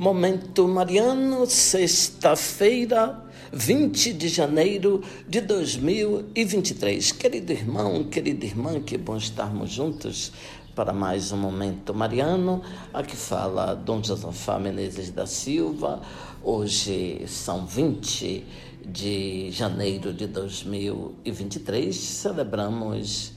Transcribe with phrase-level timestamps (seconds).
[0.00, 7.12] Momento Mariano, sexta-feira, 20 de janeiro de 2023.
[7.12, 10.32] Querido irmão, querida irmã, que bom estarmos juntos
[10.74, 12.62] para mais um Momento Mariano.
[12.94, 16.00] Aqui fala Dom Josafá Menezes da Silva.
[16.42, 18.42] Hoje são 20
[18.86, 21.94] de janeiro de 2023.
[21.94, 23.32] Celebramos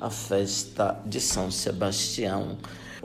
[0.00, 2.56] a festa de São Sebastião.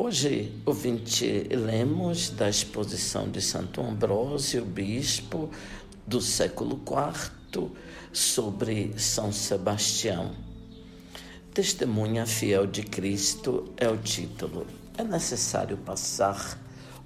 [0.02, 5.50] Hoje, ouvinte, lemos da exposição de Santo Ambrósio, bispo
[6.08, 7.70] do século IV,
[8.14, 10.34] sobre São Sebastião.
[11.54, 14.66] Testemunha fiel de Cristo é o título.
[14.98, 16.58] É necessário passar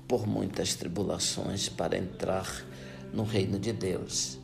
[0.07, 2.63] por muitas tribulações para entrar
[3.12, 4.37] no reino de Deus.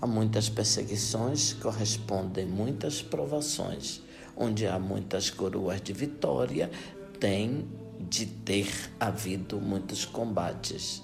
[0.00, 4.00] A muitas perseguições correspondem muitas provações.
[4.34, 6.70] Onde há muitas coroas de vitória,
[7.18, 7.66] tem
[7.98, 8.68] de ter
[8.98, 11.02] havido muitos combates.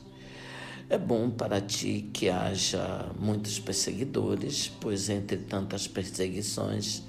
[0.88, 7.04] É bom para ti que haja muitos perseguidores, pois entre tantas perseguições,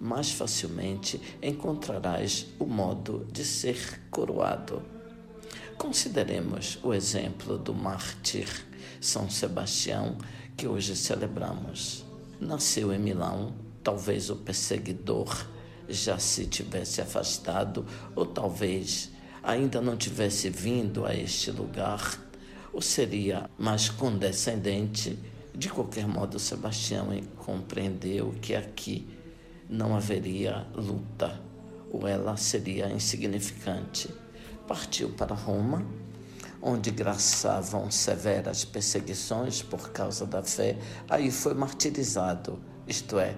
[0.00, 4.82] mais facilmente encontrarás o modo de ser coroado.
[5.76, 8.48] Consideremos o exemplo do mártir
[9.00, 10.16] São Sebastião
[10.56, 12.04] que hoje celebramos.
[12.40, 13.52] Nasceu em Milão,
[13.82, 15.46] talvez o perseguidor
[15.88, 19.10] já se tivesse afastado, ou talvez
[19.42, 22.18] ainda não tivesse vindo a este lugar,
[22.72, 25.18] ou seria mais condescendente.
[25.54, 29.06] De qualquer modo, Sebastião compreendeu que aqui
[29.68, 31.40] não haveria luta,
[31.90, 34.08] ou ela seria insignificante.
[34.66, 35.86] Partiu para Roma,
[36.60, 43.36] onde graçavam severas perseguições por causa da fé, aí foi martirizado, isto é,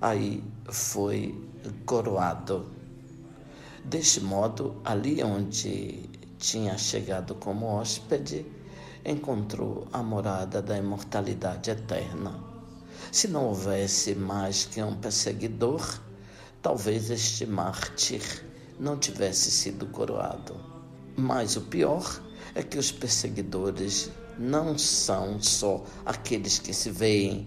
[0.00, 1.34] aí foi
[1.84, 2.66] coroado.
[3.84, 8.44] Deste modo, ali onde tinha chegado como hóspede,
[9.04, 12.34] encontrou a morada da imortalidade eterna.
[13.12, 16.00] Se não houvesse mais que um perseguidor,
[16.60, 18.22] talvez este mártir
[18.78, 20.56] não tivesse sido coroado.
[21.16, 22.20] Mas o pior
[22.54, 27.46] é que os perseguidores não são só aqueles que se veem,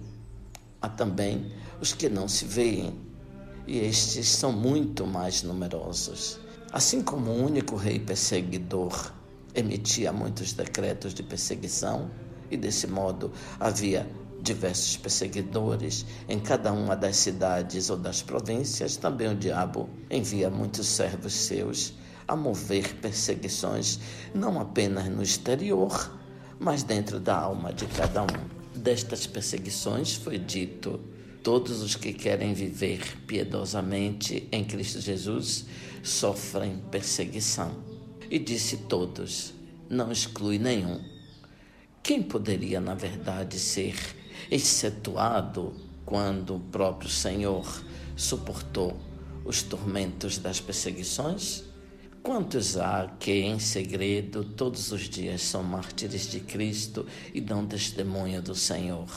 [0.81, 1.51] há também
[1.81, 3.00] os que não se veem,
[3.67, 6.40] e estes são muito mais numerosos.
[6.72, 9.12] Assim como o único rei perseguidor
[9.53, 12.09] emitia muitos decretos de perseguição,
[12.51, 14.09] e desse modo havia
[14.41, 20.88] diversos perseguidores em cada uma das cidades ou das províncias, também o diabo envia muitos
[20.88, 21.94] servos seus
[22.28, 24.00] a mover perseguições,
[24.34, 26.11] não apenas no exterior,
[26.59, 28.59] mas dentro da alma de cada um.
[28.79, 31.00] Destas perseguições foi dito
[31.41, 35.66] Todos os que querem viver piedosamente em Cristo Jesus
[36.03, 37.72] sofrem perseguição.
[38.29, 39.53] E disse todos,
[39.90, 41.01] não exclui nenhum.
[42.03, 43.95] Quem poderia, na verdade, ser
[44.51, 45.73] excetuado
[46.06, 47.66] quando o próprio Senhor
[48.17, 49.00] suportou
[49.46, 51.63] os tormentos das perseguições?
[52.22, 58.41] Quantos há que, em segredo, todos os dias são mártires de Cristo e dão testemunho
[58.41, 59.07] do Senhor?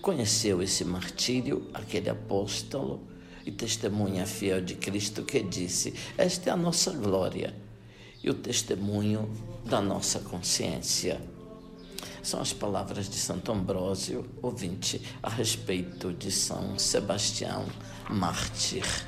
[0.00, 3.06] Conheceu esse martírio aquele apóstolo
[3.44, 7.54] e testemunha fiel de Cristo que disse: Esta é a nossa glória
[8.24, 9.30] e o testemunho
[9.64, 11.20] da nossa consciência.
[12.22, 17.66] São as palavras de Santo Ambrósio, ouvinte, a respeito de São Sebastião,
[18.08, 19.07] mártir.